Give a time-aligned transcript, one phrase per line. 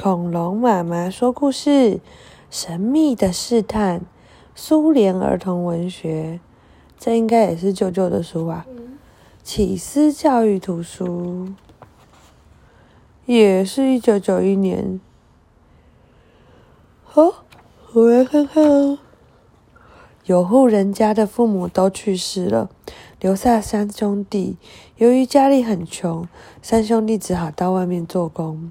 [0.00, 1.98] 恐龙妈妈说故事：
[2.52, 4.02] 神秘的试探，
[4.54, 6.38] 苏联儿童文学。
[6.96, 8.64] 这应该也是舅舅的书吧？
[9.42, 11.48] 启思教育图书，
[13.26, 15.00] 也是一九九一年。
[17.02, 17.42] 好，
[17.92, 19.00] 我来看看哦。
[20.26, 22.70] 有户人家的父母都去世了，
[23.18, 24.58] 留下三兄弟。
[24.98, 26.28] 由于家里很穷，
[26.62, 28.70] 三兄弟只好到外面做工。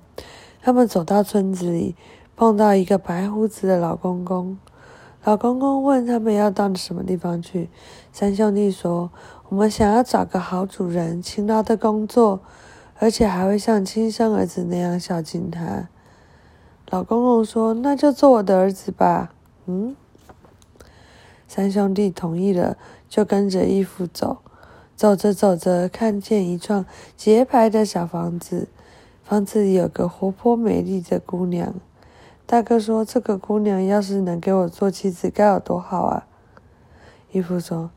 [0.67, 1.95] 他们走到村子里，
[2.35, 4.57] 碰到一个白胡子的老公公。
[5.23, 7.69] 老公公问他们要到什么地方去。
[8.11, 9.09] 三兄弟说
[9.47, 12.41] ：“我们想要找个好主人，勤劳的工作，
[12.99, 15.87] 而且还会像亲生儿子那样孝敬他。”
[16.91, 19.31] 老公公说：“那就做我的儿子吧。”
[19.67, 19.95] 嗯。
[21.47, 22.75] 三兄弟同意了，
[23.07, 24.39] 就跟着义父走。
[24.97, 28.67] 走着走着，看见一幢洁白的小房子，
[29.27, 31.75] 房子里有个活泼美丽的姑娘。
[32.45, 36.25] 大哥说：“这个姑娘要是能给我做妻子，该有多好啊！”
[37.33, 37.91] 义父说：“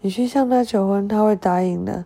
[0.00, 2.04] 你去向她求婚，她会答应的。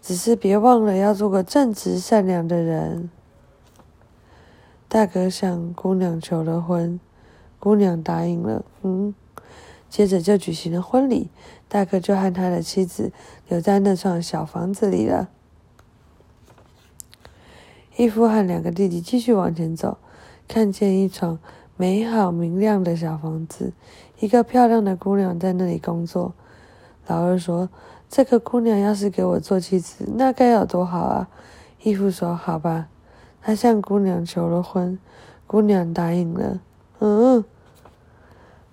[0.00, 3.10] 只是别忘了要做个正直善良的人。”
[4.88, 6.98] 大哥向姑娘求了婚，
[7.58, 8.64] 姑娘答应了。
[8.80, 9.14] 嗯。
[9.90, 11.28] 接着就举行了婚礼，
[11.68, 13.12] 大哥就和他的妻子
[13.48, 15.28] 留在那幢小房子里了。
[18.00, 19.98] 义父和两个弟弟继续往前走，
[20.48, 21.38] 看见一幢
[21.76, 23.74] 美好明亮的小房子，
[24.20, 26.32] 一个漂亮的姑娘在那里工作。
[27.06, 27.68] 老二说
[28.08, 31.28] ：“这个姑娘要是给我做妻子，那该有多好啊！”
[31.84, 32.88] 义父说：“好吧。”
[33.42, 34.98] 他向姑娘求了婚，
[35.46, 36.58] 姑娘答应了。
[37.00, 37.44] 嗯。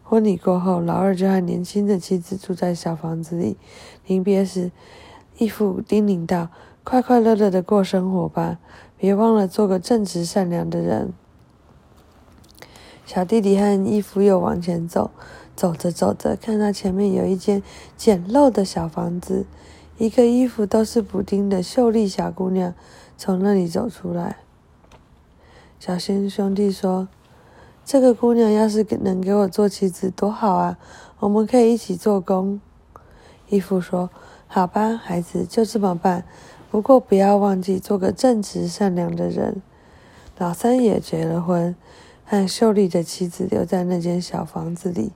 [0.03, 3.57] 婚礼过后，老二就和年轻的妻子住在小房子里。
[4.05, 4.71] 临别时，
[5.37, 6.47] 义父叮咛道
[6.85, 8.59] ：“快快乐乐的过生活吧，
[8.97, 11.13] 别忘了做个正直善良的人。”
[13.05, 15.11] 小弟弟和义父又往前走，
[15.55, 17.63] 走着走着，看到前面有一间
[17.95, 19.45] 简陋的小房子，
[19.97, 22.73] 一个衣服都是补丁的秀丽小姑娘
[23.17, 24.37] 从那里走出来。
[25.79, 27.07] 小新兄弟说。
[27.89, 30.77] 这个姑娘要是能给我做妻子，多好啊！
[31.19, 32.59] 我们可以一起做工。
[33.47, 34.09] 义父说
[34.45, 36.25] ：“好吧，孩子，就这么办。
[36.69, 39.61] 不过不要忘记做个正直善良的人。”
[40.37, 41.75] 老三也结了婚，
[42.23, 45.11] 和秀丽的妻子留在那间小房子里。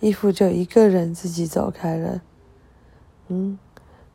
[0.00, 2.22] 义父就一个人自己走开了。
[3.28, 3.58] 嗯，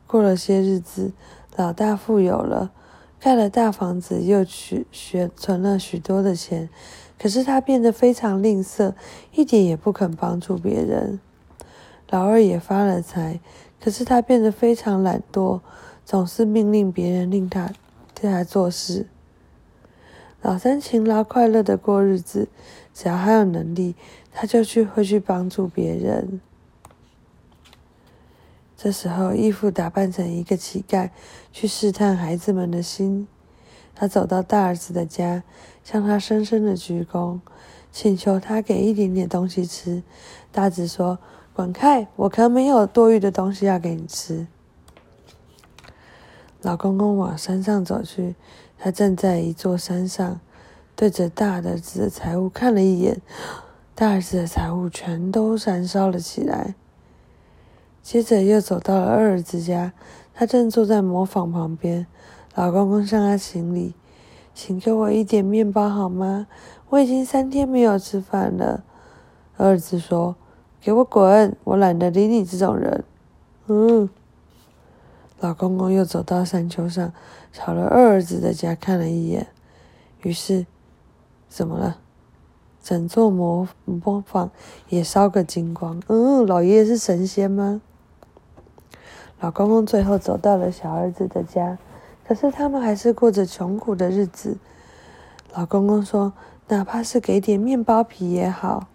[0.06, 1.12] 过了些日子，
[1.56, 2.72] 老大富有了。
[3.20, 6.68] 盖了大房子，又去学存了许多的钱，
[7.18, 8.94] 可是他变得非常吝啬，
[9.32, 11.18] 一点也不肯帮助别人。
[12.10, 13.40] 老二也发了财，
[13.80, 15.60] 可是他变得非常懒惰，
[16.04, 17.72] 总是命令别人令他
[18.14, 19.06] 替他做事。
[20.42, 22.48] 老三勤劳快乐的过日子，
[22.94, 23.94] 只要他有能力，
[24.32, 26.40] 他就去会去帮助别人。
[28.76, 31.10] 这时候，义父打扮成一个乞丐，
[31.52, 33.26] 去试探孩子们的心。
[33.94, 35.42] 他走到大儿子的家，
[35.82, 37.40] 向他深深的鞠躬，
[37.90, 40.04] 请求他给一点点东西吃。
[40.52, 41.18] 大子说
[41.58, 44.46] ：“滚开，我可没有多余的东西要给你吃。”
[46.62, 48.36] 老公公往山上走去，
[48.78, 50.38] 他站在一座山上，
[50.94, 53.20] 对着大儿子的财物看了一眼，
[53.96, 56.76] 大儿子的财物全都燃烧了起来。
[58.04, 59.92] 接着又走到了二儿子家，
[60.32, 62.06] 他正坐在磨坊旁边。
[62.54, 63.94] 老公公向他行礼，
[64.54, 66.46] 请给我一点面包好吗？
[66.90, 68.84] 我已经三天没有吃饭了。
[69.56, 70.36] 二儿子说
[70.80, 71.56] ：“给我滚！
[71.64, 73.04] 我懒得理你这种人。”
[73.68, 74.08] 嗯。
[75.40, 77.12] 老公公又走到山丘上，
[77.52, 79.46] 朝了二儿子的家看了一眼，
[80.22, 80.66] 于是，
[81.48, 81.98] 怎么了？
[82.82, 84.50] 整座磨磨坊
[84.88, 86.02] 也烧个精光。
[86.08, 87.80] 嗯，老爷爷是神仙吗？
[89.40, 91.78] 老公公最后走到了小儿子的家，
[92.26, 94.56] 可是他们还是过着穷苦的日子。
[95.54, 96.32] 老公公说
[96.66, 98.88] ：“哪怕是给点面包皮也好。”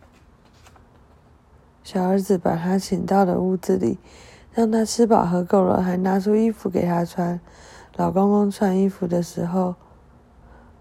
[1.84, 4.00] 小儿子把他请到了屋子里，
[4.54, 7.40] 让他吃饱喝够了，还拿出衣服给他穿。
[7.96, 9.76] 老公公穿衣服的时候，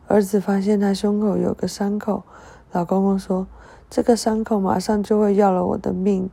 [0.06, 2.22] 儿子发现他胸口有个伤口。
[2.70, 3.46] 老公公说
[3.90, 6.30] ：“这个伤口马上就会要了我的命。”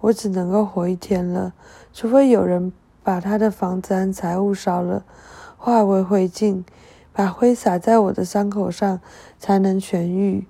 [0.00, 1.54] 我只能够活一天了，
[1.92, 2.72] 除非有人
[3.02, 5.04] 把他的房子和财物烧了，
[5.56, 6.64] 化为灰烬，
[7.12, 9.00] 把灰撒在我的伤口上，
[9.38, 10.46] 才能痊愈。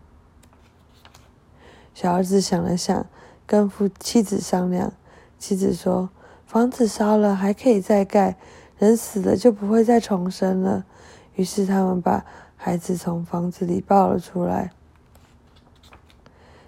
[1.97, 3.07] 小儿子想了想，
[3.47, 4.93] 跟夫妻子商量。
[5.39, 6.11] 妻子说
[6.45, 8.37] ：“房子烧了还可以再盖，
[8.77, 10.85] 人死了就不会再重生了。”
[11.37, 14.73] 于是他们把孩子从房子里抱了出来。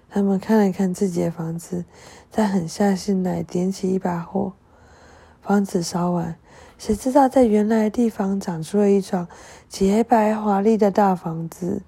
[0.08, 1.84] 他们看了看自己的房子，
[2.30, 4.54] 再狠下心来点起一把火。
[5.42, 6.36] 房子烧完，
[6.78, 9.28] 谁知道在原来的地方长出了一幢
[9.68, 11.82] 洁白华丽的大房子。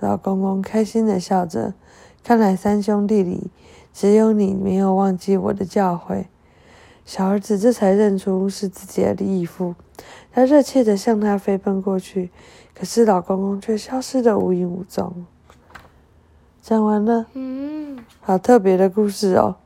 [0.00, 1.74] 老公公开心的笑着，
[2.24, 3.50] 看来三兄弟里
[3.92, 6.24] 只有你没有忘记我的教诲。
[7.04, 9.74] 小儿子这才认出是自己的义父，
[10.32, 12.30] 他热切的向他飞奔过去，
[12.74, 15.26] 可是老公公却消失的无影无踪。
[16.62, 19.56] 讲完了，嗯，好特别的故事哦。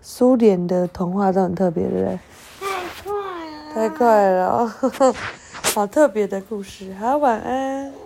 [0.00, 2.18] 苏联的童话都很特别，对不对？
[2.60, 2.68] 太
[3.02, 3.10] 快
[3.50, 5.14] 了，太快了哦，
[5.74, 6.92] 好特别的故事。
[6.94, 8.01] 好，晚安。